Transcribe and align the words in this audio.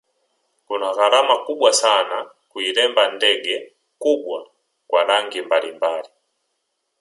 Kuna 0.67 0.93
gharama 0.95 1.37
kubwa 1.45 1.73
sana 1.73 2.29
kuiremba 2.49 3.11
ndege 3.11 3.73
kubwa 3.97 4.49
kwa 4.87 5.03
rangi 5.03 5.41
mbalimbali 5.41 6.09